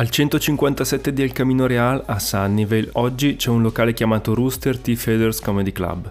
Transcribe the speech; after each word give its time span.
Al 0.00 0.08
157 0.08 1.12
di 1.12 1.20
El 1.20 1.32
Camino 1.32 1.66
Real 1.66 2.02
a 2.06 2.18
Sunnyvale 2.18 2.88
oggi 2.92 3.36
c'è 3.36 3.50
un 3.50 3.60
locale 3.60 3.92
chiamato 3.92 4.32
Rooster 4.32 4.78
T. 4.78 4.94
Feathers 4.94 5.40
Comedy 5.40 5.72
Club, 5.72 6.10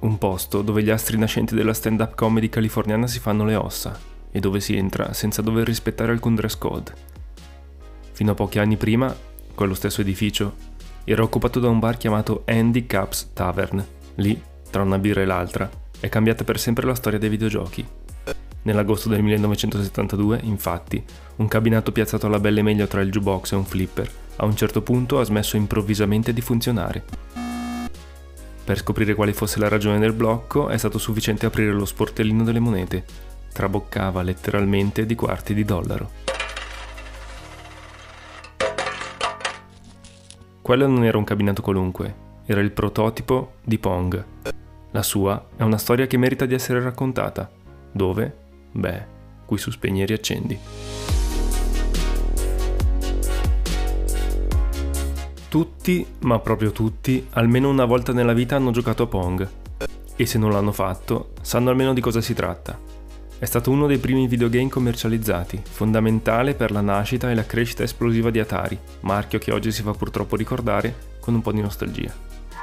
un 0.00 0.18
posto 0.18 0.60
dove 0.60 0.82
gli 0.82 0.90
astri 0.90 1.16
nascenti 1.16 1.54
della 1.54 1.72
stand-up 1.72 2.14
comedy 2.14 2.50
californiana 2.50 3.06
si 3.06 3.18
fanno 3.18 3.46
le 3.46 3.54
ossa 3.54 3.98
e 4.30 4.40
dove 4.40 4.60
si 4.60 4.76
entra 4.76 5.14
senza 5.14 5.40
dover 5.40 5.64
rispettare 5.64 6.12
alcun 6.12 6.34
dress 6.34 6.58
code. 6.58 6.92
Fino 8.12 8.32
a 8.32 8.34
pochi 8.34 8.58
anni 8.58 8.76
prima, 8.76 9.16
quello 9.54 9.72
stesso 9.72 10.02
edificio 10.02 10.56
era 11.04 11.22
occupato 11.22 11.60
da 11.60 11.70
un 11.70 11.78
bar 11.78 11.96
chiamato 11.96 12.42
Andy 12.44 12.84
Caps 12.84 13.30
Tavern. 13.32 13.82
Lì, 14.16 14.38
tra 14.68 14.82
una 14.82 14.98
birra 14.98 15.22
e 15.22 15.24
l'altra, 15.24 15.66
è 15.98 16.10
cambiata 16.10 16.44
per 16.44 16.60
sempre 16.60 16.84
la 16.84 16.94
storia 16.94 17.18
dei 17.18 17.30
videogiochi. 17.30 17.86
Nell'agosto 18.62 19.08
del 19.08 19.22
1972, 19.22 20.40
infatti, 20.42 21.02
un 21.36 21.48
cabinato 21.48 21.92
piazzato 21.92 22.26
alla 22.26 22.38
belle 22.38 22.62
meglio 22.62 22.86
tra 22.86 23.00
il 23.00 23.10
jukebox 23.10 23.52
e 23.52 23.56
un 23.56 23.64
flipper, 23.64 24.10
a 24.36 24.44
un 24.44 24.54
certo 24.54 24.82
punto 24.82 25.18
ha 25.18 25.24
smesso 25.24 25.56
improvvisamente 25.56 26.32
di 26.32 26.40
funzionare. 26.42 27.04
Per 28.62 28.78
scoprire 28.78 29.14
quale 29.14 29.32
fosse 29.32 29.58
la 29.58 29.68
ragione 29.68 29.98
del 29.98 30.12
blocco 30.12 30.68
è 30.68 30.76
stato 30.76 30.98
sufficiente 30.98 31.46
aprire 31.46 31.72
lo 31.72 31.86
sportellino 31.86 32.44
delle 32.44 32.60
monete. 32.60 33.04
Traboccava 33.52 34.22
letteralmente 34.22 35.06
di 35.06 35.14
quarti 35.14 35.54
di 35.54 35.64
dollaro. 35.64 36.10
Quello 40.60 40.86
non 40.86 41.02
era 41.04 41.18
un 41.18 41.24
cabinato 41.24 41.62
qualunque, 41.62 42.14
era 42.46 42.60
il 42.60 42.70
prototipo 42.70 43.54
di 43.64 43.78
Pong. 43.78 44.24
La 44.92 45.02
sua 45.02 45.48
è 45.56 45.62
una 45.62 45.78
storia 45.78 46.06
che 46.06 46.16
merita 46.16 46.46
di 46.46 46.54
essere 46.54 46.80
raccontata. 46.80 47.50
Dove? 47.90 48.39
Beh, 48.72 49.04
qui 49.44 49.58
su 49.58 49.70
Spegni 49.70 50.02
e 50.02 50.06
Riaccendi. 50.06 50.58
Tutti, 55.48 56.06
ma 56.20 56.38
proprio 56.38 56.70
tutti, 56.70 57.26
almeno 57.30 57.68
una 57.68 57.84
volta 57.84 58.12
nella 58.12 58.32
vita 58.32 58.54
hanno 58.54 58.70
giocato 58.70 59.02
a 59.02 59.06
Pong. 59.06 59.48
E 60.14 60.26
se 60.26 60.38
non 60.38 60.52
l'hanno 60.52 60.70
fatto, 60.70 61.30
sanno 61.40 61.70
almeno 61.70 61.92
di 61.92 62.00
cosa 62.00 62.20
si 62.20 62.34
tratta. 62.34 62.78
È 63.36 63.44
stato 63.46 63.70
uno 63.70 63.86
dei 63.86 63.98
primi 63.98 64.28
videogame 64.28 64.68
commercializzati, 64.68 65.60
fondamentale 65.68 66.54
per 66.54 66.70
la 66.70 66.82
nascita 66.82 67.30
e 67.30 67.34
la 67.34 67.46
crescita 67.46 67.82
esplosiva 67.82 68.30
di 68.30 68.38
Atari, 68.38 68.78
marchio 69.00 69.38
che 69.38 69.50
oggi 69.50 69.72
si 69.72 69.82
fa 69.82 69.92
purtroppo 69.92 70.36
ricordare 70.36 70.94
con 71.18 71.34
un 71.34 71.40
po' 71.40 71.50
di 71.50 71.62
nostalgia. 71.62 72.12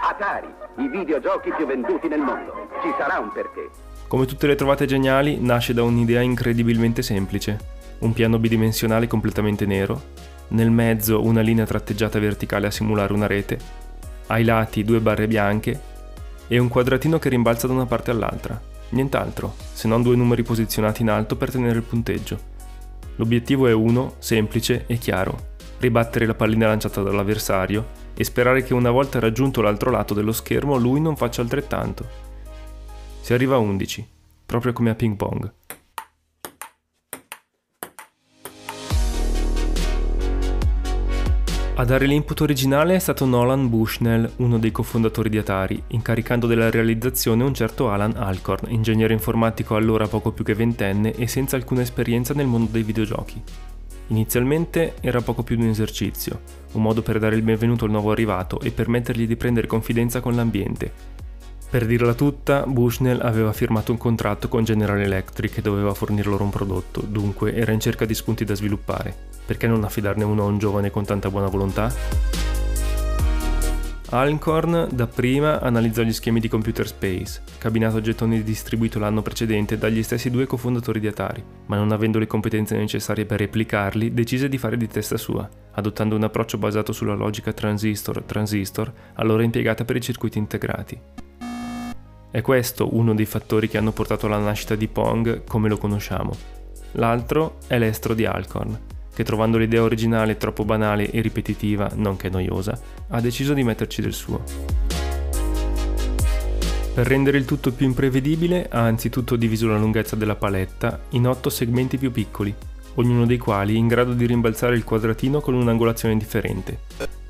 Atari, 0.07 0.47
i 0.77 0.87
videogiochi 0.87 1.51
più 1.57 1.65
venduti 1.65 2.07
nel 2.07 2.21
mondo. 2.21 2.69
Ci 2.81 2.93
sarà 2.97 3.19
un 3.19 3.31
perché. 3.33 3.86
Come 4.07 4.25
tutte 4.25 4.47
le 4.47 4.55
trovate 4.55 4.85
geniali, 4.85 5.37
nasce 5.41 5.73
da 5.73 5.83
un'idea 5.83 6.21
incredibilmente 6.21 7.01
semplice. 7.01 7.75
Un 7.99 8.13
piano 8.13 8.39
bidimensionale 8.39 9.05
completamente 9.05 9.65
nero, 9.65 10.01
nel 10.49 10.71
mezzo 10.71 11.21
una 11.21 11.41
linea 11.41 11.65
tratteggiata 11.65 12.17
verticale 12.17 12.67
a 12.67 12.71
simulare 12.71 13.11
una 13.11 13.27
rete, 13.27 13.59
ai 14.27 14.45
lati 14.45 14.85
due 14.85 15.01
barre 15.01 15.27
bianche 15.27 15.77
e 16.47 16.57
un 16.57 16.69
quadratino 16.69 17.19
che 17.19 17.27
rimbalza 17.27 17.67
da 17.67 17.73
una 17.73 17.85
parte 17.85 18.11
all'altra. 18.11 18.59
Nient'altro, 18.89 19.55
se 19.73 19.89
non 19.89 20.01
due 20.01 20.15
numeri 20.15 20.43
posizionati 20.43 21.01
in 21.01 21.09
alto 21.09 21.35
per 21.35 21.51
tenere 21.51 21.79
il 21.79 21.83
punteggio. 21.83 22.39
L'obiettivo 23.17 23.67
è 23.67 23.73
uno, 23.73 24.13
semplice 24.19 24.85
e 24.87 24.97
chiaro. 24.97 25.55
Ribattere 25.79 26.25
la 26.25 26.33
pallina 26.33 26.67
lanciata 26.67 27.01
dall'avversario 27.01 28.05
e 28.15 28.23
sperare 28.23 28.63
che 28.63 28.73
una 28.73 28.89
volta 28.89 29.19
raggiunto 29.19 29.61
l'altro 29.61 29.91
lato 29.91 30.13
dello 30.13 30.31
schermo 30.31 30.77
lui 30.77 31.01
non 31.01 31.17
faccia 31.17 31.41
altrettanto. 31.41 32.26
Si 33.27 33.33
arriva 33.33 33.55
a 33.55 33.57
11, 33.57 34.07
proprio 34.45 34.71
come 34.71 34.89
a 34.89 34.95
ping 34.95 35.17
pong. 35.17 35.51
A 41.75 41.83
dare 41.83 42.05
l'input 42.05 42.39
originale 42.39 42.95
è 42.95 42.99
stato 42.99 43.25
Nolan 43.25 43.67
Bushnell, 43.67 44.31
uno 44.37 44.57
dei 44.59 44.71
cofondatori 44.71 45.27
di 45.27 45.37
Atari, 45.37 45.83
incaricando 45.87 46.47
della 46.47 46.69
realizzazione 46.69 47.43
un 47.43 47.53
certo 47.53 47.89
Alan 47.89 48.15
Alcorn, 48.15 48.71
ingegnere 48.71 49.11
informatico 49.11 49.75
allora 49.75 50.07
poco 50.07 50.31
più 50.31 50.45
che 50.45 50.55
ventenne 50.55 51.13
e 51.13 51.27
senza 51.27 51.57
alcuna 51.57 51.81
esperienza 51.81 52.33
nel 52.33 52.47
mondo 52.47 52.71
dei 52.71 52.83
videogiochi. 52.83 53.43
Inizialmente 54.07 54.93
era 55.01 55.19
poco 55.19 55.43
più 55.43 55.57
di 55.57 55.63
un 55.63 55.67
esercizio, 55.67 56.39
un 56.71 56.81
modo 56.81 57.01
per 57.01 57.19
dare 57.19 57.35
il 57.35 57.41
benvenuto 57.41 57.83
al 57.83 57.91
nuovo 57.91 58.11
arrivato 58.11 58.61
e 58.61 58.71
permettergli 58.71 59.27
di 59.27 59.35
prendere 59.35 59.67
confidenza 59.67 60.21
con 60.21 60.33
l'ambiente, 60.33 61.17
per 61.69 61.85
dirla 61.85 62.13
tutta, 62.13 62.65
Bushnell 62.65 63.19
aveva 63.21 63.51
firmato 63.51 63.91
un 63.91 63.97
contratto 63.97 64.47
con 64.47 64.63
General 64.63 64.99
Electric 64.99 65.57
e 65.57 65.61
doveva 65.61 65.93
fornir 65.93 66.25
loro 66.25 66.45
un 66.45 66.49
prodotto, 66.49 67.01
dunque 67.01 67.53
era 67.53 67.73
in 67.73 67.81
cerca 67.81 68.05
di 68.05 68.13
spunti 68.13 68.45
da 68.45 68.55
sviluppare. 68.55 69.13
Perché 69.45 69.67
non 69.67 69.83
affidarne 69.83 70.23
uno 70.23 70.43
a 70.43 70.47
un 70.47 70.59
giovane 70.59 70.91
con 70.91 71.03
tanta 71.03 71.29
buona 71.29 71.47
volontà? 71.47 71.93
Alcorn 74.09 74.87
dapprima 74.89 75.59
analizzò 75.59 76.01
gli 76.03 76.13
schemi 76.13 76.39
di 76.39 76.47
Computer 76.47 76.87
Space, 76.87 77.41
cabinato 77.57 77.97
a 77.97 78.01
gettoni 78.01 78.41
distribuito 78.41 78.99
l'anno 78.99 79.21
precedente 79.21 79.77
dagli 79.77 80.01
stessi 80.01 80.29
due 80.29 80.45
cofondatori 80.45 81.01
di 81.01 81.07
Atari, 81.07 81.43
ma 81.65 81.75
non 81.75 81.91
avendo 81.91 82.17
le 82.17 82.27
competenze 82.27 82.77
necessarie 82.77 83.25
per 83.25 83.39
replicarli, 83.39 84.13
decise 84.13 84.47
di 84.47 84.57
fare 84.57 84.77
di 84.77 84.87
testa 84.87 85.17
sua, 85.17 85.49
adottando 85.73 86.15
un 86.15 86.23
approccio 86.23 86.57
basato 86.57 86.93
sulla 86.93 87.15
logica 87.15 87.51
transistor-transistor, 87.51 88.93
allora 89.15 89.43
impiegata 89.43 89.83
per 89.83 89.97
i 89.97 90.01
circuiti 90.01 90.37
integrati. 90.37 91.26
È 92.37 92.41
questo 92.41 92.95
uno 92.95 93.15
dei 93.15 93.25
fattori 93.25 93.67
che 93.67 93.79
hanno 93.79 93.91
portato 93.91 94.27
alla 94.27 94.37
nascita 94.37 94.75
di 94.75 94.87
Pong 94.87 95.43
come 95.43 95.69
lo 95.69 95.79
conosciamo. 95.79 96.37
L'altro 96.91 97.57
è 97.65 97.79
l'estro 97.79 98.13
di 98.13 98.25
Alcorn, 98.27 98.79
che 99.11 99.23
trovando 99.23 99.57
l'idea 99.57 99.81
originale 99.81 100.37
troppo 100.37 100.63
banale 100.63 101.09
e 101.09 101.19
ripetitiva, 101.21 101.89
nonché 101.95 102.29
noiosa, 102.29 102.79
ha 103.07 103.19
deciso 103.21 103.55
di 103.55 103.63
metterci 103.63 104.03
del 104.03 104.13
suo. 104.13 104.43
Per 106.93 107.07
rendere 107.07 107.39
il 107.39 107.45
tutto 107.45 107.71
più 107.71 107.87
imprevedibile 107.87 108.67
ha 108.69 108.81
anzitutto 108.81 109.35
diviso 109.35 109.67
la 109.67 109.79
lunghezza 109.79 110.15
della 110.15 110.35
paletta 110.35 111.05
in 111.13 111.25
otto 111.27 111.49
segmenti 111.49 111.97
più 111.97 112.11
piccoli, 112.11 112.53
ognuno 112.97 113.25
dei 113.25 113.39
quali 113.39 113.77
in 113.77 113.87
grado 113.87 114.13
di 114.13 114.27
rimbalzare 114.27 114.75
il 114.75 114.83
quadratino 114.83 115.41
con 115.41 115.55
un'angolazione 115.55 116.15
differente. 116.15 116.81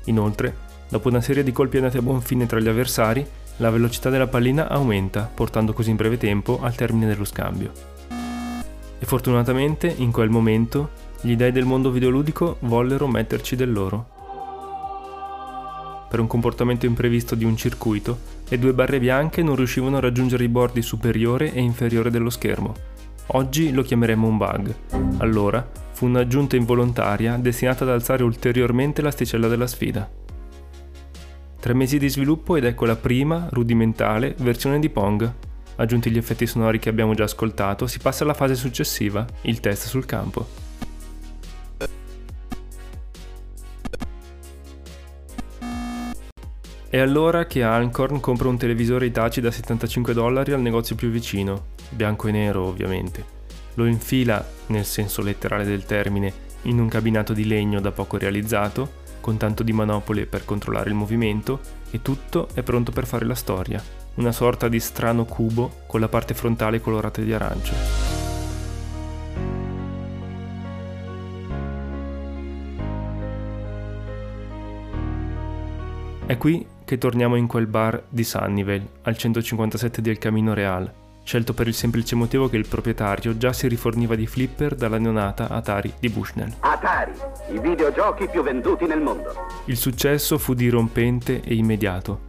Inoltre, 0.04 0.54
dopo 0.90 1.08
una 1.08 1.22
serie 1.22 1.42
di 1.42 1.52
colpi 1.52 1.78
andati 1.78 1.96
a 1.96 2.02
buon 2.02 2.20
fine 2.20 2.44
tra 2.44 2.60
gli 2.60 2.68
avversari, 2.68 3.26
la 3.58 3.70
velocità 3.70 4.10
della 4.10 4.26
pallina 4.26 4.68
aumenta, 4.68 5.30
portando 5.32 5.72
così 5.72 5.90
in 5.90 5.96
breve 5.96 6.16
tempo 6.16 6.60
al 6.62 6.74
termine 6.74 7.06
dello 7.06 7.24
scambio. 7.24 7.70
E 8.98 9.06
fortunatamente, 9.06 9.92
in 9.96 10.10
quel 10.10 10.30
momento, 10.30 10.90
gli 11.20 11.36
dei 11.36 11.52
del 11.52 11.64
mondo 11.64 11.90
videoludico 11.90 12.56
vollero 12.60 13.06
metterci 13.06 13.56
del 13.56 13.72
loro. 13.72 14.16
Per 16.08 16.20
un 16.20 16.26
comportamento 16.26 16.86
imprevisto 16.86 17.34
di 17.34 17.44
un 17.44 17.56
circuito, 17.56 18.18
le 18.48 18.58
due 18.58 18.72
barre 18.72 18.98
bianche 18.98 19.42
non 19.42 19.56
riuscivano 19.56 19.98
a 19.98 20.00
raggiungere 20.00 20.44
i 20.44 20.48
bordi 20.48 20.80
superiore 20.80 21.52
e 21.52 21.60
inferiore 21.60 22.10
dello 22.10 22.30
schermo. 22.30 22.74
Oggi 23.32 23.72
lo 23.72 23.82
chiameremo 23.82 24.26
un 24.26 24.38
bug. 24.38 24.74
Allora, 25.18 25.68
fu 25.92 26.06
un'aggiunta 26.06 26.56
involontaria 26.56 27.36
destinata 27.36 27.84
ad 27.84 27.90
alzare 27.90 28.22
ulteriormente 28.22 29.02
l'asticella 29.02 29.48
della 29.48 29.66
sfida. 29.66 30.08
Tre 31.60 31.74
mesi 31.74 31.98
di 31.98 32.08
sviluppo 32.08 32.54
ed 32.54 32.64
ecco 32.64 32.84
la 32.84 32.94
prima, 32.94 33.48
rudimentale, 33.50 34.36
versione 34.38 34.78
di 34.78 34.88
Pong. 34.88 35.28
Aggiunti 35.74 36.08
gli 36.08 36.16
effetti 36.16 36.46
sonori 36.46 36.78
che 36.78 36.88
abbiamo 36.88 37.14
già 37.14 37.24
ascoltato, 37.24 37.88
si 37.88 37.98
passa 37.98 38.22
alla 38.22 38.32
fase 38.32 38.54
successiva, 38.54 39.26
il 39.42 39.58
test 39.58 39.88
sul 39.88 40.06
campo. 40.06 40.46
È 46.88 46.96
allora 46.96 47.46
che 47.46 47.64
Alcorn 47.64 48.20
compra 48.20 48.48
un 48.48 48.56
televisore 48.56 49.06
Itachi 49.06 49.40
da 49.40 49.50
75 49.50 50.14
dollari 50.14 50.52
al 50.52 50.60
negozio 50.60 50.94
più 50.94 51.10
vicino, 51.10 51.70
bianco 51.90 52.28
e 52.28 52.30
nero 52.30 52.62
ovviamente. 52.62 53.36
Lo 53.74 53.84
infila, 53.86 54.42
nel 54.66 54.84
senso 54.84 55.22
letterale 55.22 55.64
del 55.64 55.84
termine, 55.84 56.32
in 56.62 56.78
un 56.78 56.88
cabinato 56.88 57.32
di 57.32 57.46
legno 57.46 57.80
da 57.80 57.90
poco 57.90 58.16
realizzato 58.16 59.06
con 59.20 59.36
tanto 59.36 59.62
di 59.62 59.72
manopole 59.72 60.26
per 60.26 60.44
controllare 60.44 60.88
il 60.88 60.94
movimento 60.94 61.60
e 61.90 62.02
tutto 62.02 62.48
è 62.54 62.62
pronto 62.62 62.92
per 62.92 63.06
fare 63.06 63.24
la 63.24 63.34
storia, 63.34 63.82
una 64.14 64.32
sorta 64.32 64.68
di 64.68 64.80
strano 64.80 65.24
cubo 65.24 65.82
con 65.86 66.00
la 66.00 66.08
parte 66.08 66.34
frontale 66.34 66.80
colorata 66.80 67.20
di 67.20 67.32
arancio. 67.32 67.74
È 76.26 76.36
qui 76.36 76.66
che 76.84 76.98
torniamo 76.98 77.36
in 77.36 77.46
quel 77.46 77.66
bar 77.66 78.04
di 78.08 78.22
Sunnyvale, 78.22 78.90
al 79.02 79.16
157 79.16 80.02
del 80.02 80.18
Camino 80.18 80.52
Real, 80.52 80.92
scelto 81.28 81.52
per 81.52 81.68
il 81.68 81.74
semplice 81.74 82.14
motivo 82.14 82.48
che 82.48 82.56
il 82.56 82.66
proprietario 82.66 83.36
già 83.36 83.52
si 83.52 83.68
riforniva 83.68 84.14
di 84.14 84.26
flipper 84.26 84.74
dalla 84.74 84.96
neonata 84.96 85.50
Atari 85.50 85.92
di 86.00 86.08
Bushnell. 86.08 86.54
Atari, 86.60 87.12
i 87.52 87.58
videogiochi 87.60 88.28
più 88.28 88.42
venduti 88.42 88.86
nel 88.86 89.02
mondo. 89.02 89.46
Il 89.66 89.76
successo 89.76 90.38
fu 90.38 90.54
dirompente 90.54 91.42
e 91.42 91.54
immediato. 91.54 92.20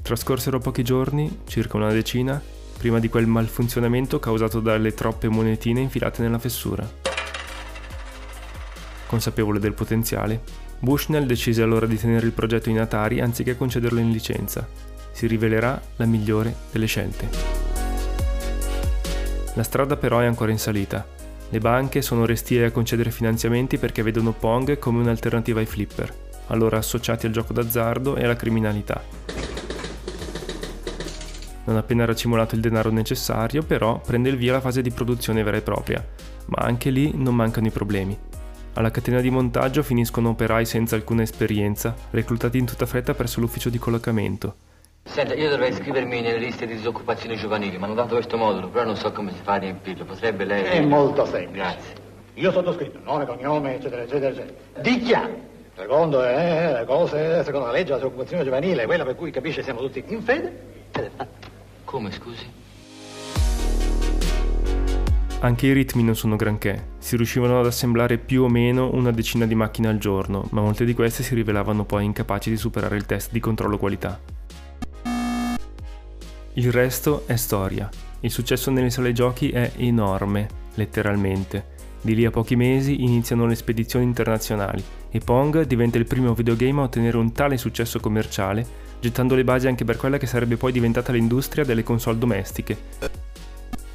Trascorsero 0.00 0.60
pochi 0.60 0.84
giorni, 0.84 1.40
circa 1.48 1.78
una 1.78 1.90
decina, 1.90 2.40
prima 2.78 3.00
di 3.00 3.08
quel 3.08 3.26
malfunzionamento 3.26 4.20
causato 4.20 4.60
dalle 4.60 4.94
troppe 4.94 5.28
monetine 5.28 5.80
infilate 5.80 6.22
nella 6.22 6.38
fessura. 6.38 6.88
Consapevole 9.08 9.58
del 9.58 9.74
potenziale, 9.74 10.40
Bushnell 10.78 11.26
decise 11.26 11.60
allora 11.60 11.86
di 11.86 11.98
tenere 11.98 12.24
il 12.24 12.32
progetto 12.32 12.70
in 12.70 12.78
Atari 12.78 13.20
anziché 13.20 13.56
concederlo 13.56 13.98
in 13.98 14.12
licenza. 14.12 14.64
Si 15.10 15.26
rivelerà 15.26 15.80
la 15.96 16.06
migliore 16.06 16.54
delle 16.70 16.86
scelte. 16.86 17.53
La 19.54 19.62
strada 19.62 19.96
però 19.96 20.18
è 20.18 20.26
ancora 20.26 20.50
in 20.50 20.58
salita. 20.58 21.06
Le 21.48 21.58
banche 21.58 22.02
sono 22.02 22.26
restie 22.26 22.64
a 22.64 22.70
concedere 22.70 23.10
finanziamenti 23.10 23.78
perché 23.78 24.02
vedono 24.02 24.32
Pong 24.32 24.78
come 24.78 25.00
un'alternativa 25.00 25.60
ai 25.60 25.66
flipper, 25.66 26.12
allora 26.48 26.78
associati 26.78 27.26
al 27.26 27.32
gioco 27.32 27.52
d'azzardo 27.52 28.16
e 28.16 28.24
alla 28.24 28.36
criminalità. 28.36 29.02
Non 31.66 31.76
appena 31.76 32.04
racimolato 32.04 32.54
il 32.56 32.60
denaro 32.60 32.90
necessario, 32.90 33.62
però, 33.62 34.00
prende 34.00 34.28
il 34.28 34.36
via 34.36 34.52
la 34.52 34.60
fase 34.60 34.82
di 34.82 34.90
produzione 34.90 35.42
vera 35.42 35.56
e 35.56 35.62
propria, 35.62 36.04
ma 36.46 36.64
anche 36.64 36.90
lì 36.90 37.12
non 37.14 37.34
mancano 37.34 37.68
i 37.68 37.70
problemi. 37.70 38.18
Alla 38.74 38.90
catena 38.90 39.20
di 39.20 39.30
montaggio 39.30 39.84
finiscono 39.84 40.30
operai 40.30 40.66
senza 40.66 40.96
alcuna 40.96 41.22
esperienza, 41.22 41.94
reclutati 42.10 42.58
in 42.58 42.66
tutta 42.66 42.86
fretta 42.86 43.14
presso 43.14 43.40
l'ufficio 43.40 43.70
di 43.70 43.78
collocamento. 43.78 44.56
Senta, 45.06 45.34
io 45.34 45.48
dovrei 45.48 45.70
iscrivermi 45.70 46.22
nelle 46.22 46.38
liste 46.38 46.66
di 46.66 46.74
disoccupazione 46.74 47.36
giovanile, 47.36 47.78
ma 47.78 47.86
hanno 47.86 47.94
dato 47.94 48.14
questo 48.14 48.36
modulo, 48.36 48.68
però 48.68 48.84
non 48.84 48.96
so 48.96 49.12
come 49.12 49.32
si 49.32 49.38
fa 49.42 49.52
a 49.52 49.56
riempirlo. 49.56 50.04
Potrebbe 50.04 50.44
lei... 50.44 50.64
È 50.64 50.80
molto 50.80 51.24
semplice. 51.24 51.52
Grazie. 51.52 51.94
Io 52.34 52.50
sottoscritto, 52.50 52.98
nome, 53.04 53.26
cognome, 53.26 53.76
eccetera, 53.76 54.02
eccetera, 54.02 54.30
eccetera. 54.30 54.80
Dichiaro. 54.80 55.52
Secondo 55.76 56.22
è 56.22 56.72
le 56.78 56.84
cose, 56.84 57.44
secondo 57.44 57.66
la 57.66 57.72
legge, 57.72 57.90
la 57.90 57.96
disoccupazione 57.96 58.44
giovanile, 58.44 58.86
quella 58.86 59.04
per 59.04 59.14
cui 59.14 59.30
capisce 59.30 59.62
siamo 59.62 59.80
tutti 59.80 60.02
in 60.06 60.22
fede. 60.22 60.58
Come, 61.84 62.10
scusi? 62.10 62.62
Anche 65.40 65.66
i 65.66 65.72
ritmi 65.72 66.02
non 66.02 66.16
sono 66.16 66.36
granché, 66.36 66.86
si 66.98 67.16
riuscivano 67.16 67.60
ad 67.60 67.66
assemblare 67.66 68.18
più 68.18 68.42
o 68.44 68.48
meno 68.48 68.90
una 68.92 69.10
decina 69.10 69.46
di 69.46 69.54
macchine 69.54 69.88
al 69.88 69.98
giorno, 69.98 70.46
ma 70.50 70.60
molte 70.60 70.84
di 70.84 70.94
queste 70.94 71.22
si 71.22 71.34
rivelavano 71.34 71.84
poi 71.84 72.04
incapaci 72.04 72.50
di 72.50 72.56
superare 72.56 72.96
il 72.96 73.04
test 73.04 73.30
di 73.30 73.40
controllo 73.40 73.76
qualità. 73.76 74.18
Il 76.56 76.70
resto 76.70 77.24
è 77.26 77.34
storia. 77.34 77.88
Il 78.20 78.30
successo 78.30 78.70
nelle 78.70 78.90
sale 78.90 79.12
giochi 79.12 79.50
è 79.50 79.72
enorme, 79.76 80.46
letteralmente. 80.74 81.72
Di 82.00 82.14
lì 82.14 82.24
a 82.24 82.30
pochi 82.30 82.54
mesi 82.54 83.02
iniziano 83.02 83.44
le 83.46 83.56
spedizioni 83.56 84.04
internazionali 84.04 84.80
e 85.10 85.18
Pong 85.18 85.62
diventa 85.62 85.98
il 85.98 86.06
primo 86.06 86.32
videogame 86.32 86.80
a 86.80 86.84
ottenere 86.84 87.16
un 87.16 87.32
tale 87.32 87.56
successo 87.56 87.98
commerciale, 87.98 88.64
gettando 89.00 89.34
le 89.34 89.42
basi 89.42 89.66
anche 89.66 89.84
per 89.84 89.96
quella 89.96 90.16
che 90.16 90.26
sarebbe 90.26 90.56
poi 90.56 90.70
diventata 90.70 91.10
l'industria 91.10 91.64
delle 91.64 91.82
console 91.82 92.18
domestiche. 92.18 92.78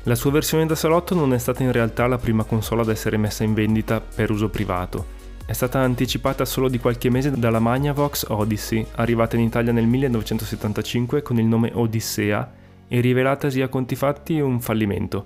La 0.03 0.15
sua 0.15 0.31
versione 0.31 0.65
da 0.65 0.75
salotto 0.75 1.15
non 1.15 1.33
è 1.33 1.37
stata 1.37 1.63
in 1.63 1.71
realtà 1.71 2.07
la 2.07 2.17
prima 2.17 2.43
console 2.43 2.81
ad 2.81 2.89
essere 2.89 3.15
messa 3.15 3.45
in 3.45 3.53
vendita 3.53 4.01
per 4.01 4.31
uso 4.31 4.49
privato. 4.49 5.17
È 5.49 5.53
stata 5.53 5.79
anticipata 5.79 6.45
solo 6.45 6.69
di 6.69 6.77
qualche 6.77 7.09
mese 7.09 7.31
dalla 7.31 7.57
Magnavox 7.57 8.27
Odyssey, 8.27 8.85
arrivata 8.97 9.35
in 9.35 9.41
Italia 9.41 9.71
nel 9.71 9.87
1975 9.87 11.23
con 11.23 11.39
il 11.39 11.45
nome 11.45 11.71
Odissea 11.73 12.53
e 12.87 12.99
rivelatasi 12.99 13.59
a 13.63 13.67
conti 13.67 13.95
fatti 13.95 14.39
un 14.39 14.59
fallimento. 14.59 15.25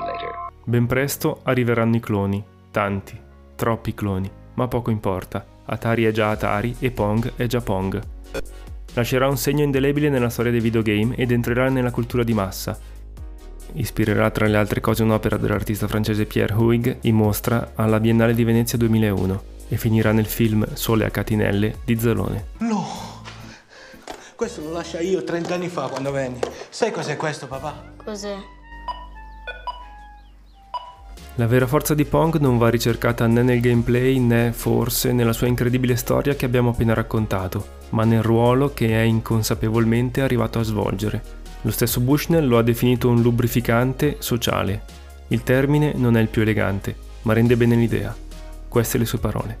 Odyssey. 0.00 0.34
Ben 0.64 0.86
presto 0.86 1.42
arriveranno 1.44 1.94
i 1.94 2.00
cloni, 2.00 2.44
tanti, 2.72 3.16
troppi 3.54 3.94
cloni, 3.94 4.28
ma 4.54 4.66
poco 4.66 4.90
importa. 4.90 5.46
Atari 5.66 6.06
è 6.06 6.10
già 6.10 6.30
Atari 6.30 6.74
e 6.80 6.90
Pong 6.90 7.34
è 7.36 7.46
già 7.46 7.60
Pong. 7.60 8.02
Lascerà 8.94 9.28
un 9.28 9.36
segno 9.36 9.62
indelebile 9.62 10.08
nella 10.08 10.28
storia 10.28 10.50
dei 10.50 10.60
videogame 10.60 11.14
ed 11.14 11.30
entrerà 11.30 11.68
nella 11.68 11.92
cultura 11.92 12.24
di 12.24 12.34
massa. 12.34 12.76
Ispirerà 13.72 14.30
tra 14.30 14.46
le 14.46 14.56
altre 14.56 14.80
cose 14.80 15.02
un'opera 15.02 15.36
dell'artista 15.36 15.88
francese 15.88 16.26
Pierre 16.26 16.54
Huyghe 16.54 16.98
in 17.02 17.16
mostra 17.16 17.72
alla 17.74 17.98
Biennale 17.98 18.34
di 18.34 18.44
Venezia 18.44 18.78
2001 18.78 19.42
e 19.68 19.76
finirà 19.76 20.12
nel 20.12 20.26
film 20.26 20.66
Sole 20.74 21.04
a 21.04 21.10
catinelle 21.10 21.78
di 21.84 21.98
Zalone. 21.98 22.46
No, 22.58 22.86
questo 24.36 24.62
lo 24.62 24.72
lascia 24.72 25.00
io 25.00 25.24
30 25.24 25.54
anni 25.54 25.68
fa 25.68 25.88
quando 25.88 26.10
venni. 26.10 26.38
Sai 26.68 26.90
cos'è 26.90 27.16
questo, 27.16 27.46
papà? 27.46 27.92
Cos'è? 28.04 28.36
La 31.36 31.46
vera 31.46 31.66
forza 31.66 31.94
di 31.94 32.04
Pong 32.04 32.36
non 32.36 32.58
va 32.58 32.68
ricercata 32.68 33.26
né 33.26 33.42
nel 33.42 33.60
gameplay 33.60 34.20
né 34.20 34.52
forse 34.52 35.12
nella 35.12 35.32
sua 35.32 35.48
incredibile 35.48 35.96
storia 35.96 36.36
che 36.36 36.44
abbiamo 36.44 36.70
appena 36.70 36.94
raccontato, 36.94 37.66
ma 37.90 38.04
nel 38.04 38.22
ruolo 38.22 38.72
che 38.72 38.88
è 38.88 39.02
inconsapevolmente 39.02 40.20
arrivato 40.20 40.60
a 40.60 40.62
svolgere. 40.62 41.42
Lo 41.64 41.70
stesso 41.70 42.00
Bushnell 42.00 42.46
lo 42.46 42.58
ha 42.58 42.62
definito 42.62 43.08
un 43.08 43.22
lubrificante 43.22 44.20
sociale. 44.20 44.84
Il 45.28 45.42
termine 45.42 45.94
non 45.94 46.14
è 46.14 46.20
il 46.20 46.28
più 46.28 46.42
elegante, 46.42 46.94
ma 47.22 47.32
rende 47.32 47.56
bene 47.56 47.74
l'idea. 47.74 48.14
Queste 48.68 48.98
le 48.98 49.06
sue 49.06 49.18
parole. 49.18 49.56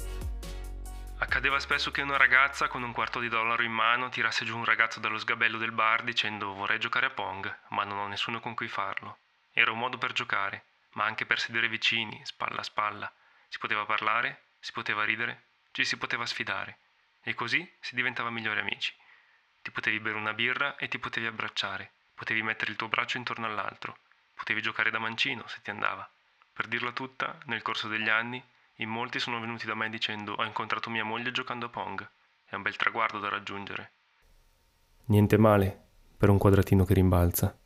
Accadeva 1.16 1.58
spesso 1.58 1.90
che 1.90 2.02
una 2.02 2.18
ragazza 2.18 2.68
con 2.68 2.82
un 2.82 2.92
quarto 2.92 3.20
di 3.20 3.30
dollaro 3.30 3.62
in 3.62 3.72
mano 3.72 4.10
tirasse 4.10 4.44
giù 4.44 4.54
un 4.54 4.66
ragazzo 4.66 5.00
dallo 5.00 5.18
sgabello 5.18 5.56
del 5.56 5.72
bar 5.72 6.02
dicendo 6.02 6.52
vorrei 6.52 6.78
giocare 6.78 7.06
a 7.06 7.10
Pong, 7.10 7.50
ma 7.68 7.84
non 7.84 7.96
ho 7.96 8.06
nessuno 8.06 8.38
con 8.38 8.52
cui 8.52 8.68
farlo. 8.68 9.16
Era 9.54 9.72
un 9.72 9.78
modo 9.78 9.96
per 9.96 10.12
giocare, 10.12 10.64
ma 10.92 11.04
anche 11.04 11.24
per 11.24 11.40
sedere 11.40 11.70
vicini, 11.70 12.20
spalla 12.24 12.60
a 12.60 12.64
spalla. 12.64 13.10
Si 13.48 13.58
poteva 13.58 13.86
parlare, 13.86 14.42
si 14.60 14.72
poteva 14.72 15.04
ridere, 15.04 15.44
ci 15.72 15.86
si 15.86 15.96
poteva 15.96 16.26
sfidare. 16.26 16.76
E 17.22 17.32
così 17.32 17.66
si 17.80 17.94
diventava 17.94 18.28
migliori 18.28 18.60
amici. 18.60 18.92
Ti 19.64 19.70
potevi 19.70 19.98
bere 19.98 20.18
una 20.18 20.34
birra 20.34 20.76
e 20.76 20.88
ti 20.88 20.98
potevi 20.98 21.24
abbracciare, 21.24 21.90
potevi 22.12 22.42
mettere 22.42 22.70
il 22.70 22.76
tuo 22.76 22.88
braccio 22.88 23.16
intorno 23.16 23.46
all'altro, 23.46 23.96
potevi 24.34 24.60
giocare 24.60 24.90
da 24.90 24.98
mancino 24.98 25.42
se 25.46 25.60
ti 25.62 25.70
andava. 25.70 26.06
Per 26.52 26.66
dirla 26.66 26.92
tutta, 26.92 27.38
nel 27.46 27.62
corso 27.62 27.88
degli 27.88 28.10
anni, 28.10 28.44
in 28.76 28.90
molti 28.90 29.18
sono 29.18 29.40
venuti 29.40 29.64
da 29.64 29.74
me 29.74 29.88
dicendo 29.88 30.34
ho 30.34 30.44
incontrato 30.44 30.90
mia 30.90 31.02
moglie 31.02 31.32
giocando 31.32 31.64
a 31.64 31.68
Pong. 31.70 32.06
È 32.44 32.54
un 32.54 32.60
bel 32.60 32.76
traguardo 32.76 33.18
da 33.20 33.30
raggiungere. 33.30 33.92
Niente 35.06 35.38
male 35.38 35.86
per 36.18 36.28
un 36.28 36.36
quadratino 36.36 36.84
che 36.84 36.92
rimbalza. 36.92 37.58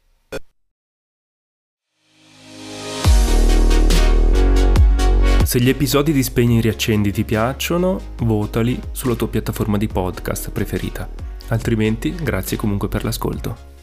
Se 5.43 5.59
gli 5.59 5.69
episodi 5.69 6.13
di 6.13 6.23
Spegni 6.23 6.59
e 6.59 6.61
Riaccendi 6.61 7.11
ti 7.11 7.25
piacciono, 7.25 8.15
votali 8.19 8.81
sulla 8.93 9.17
tua 9.17 9.29
piattaforma 9.29 9.77
di 9.77 9.89
podcast 9.89 10.53
preferita. 10.53 11.28
Altrimenti, 11.49 12.15
grazie 12.15 12.57
comunque 12.57 12.89
per 12.89 13.05
l'ascolto. 13.05 13.78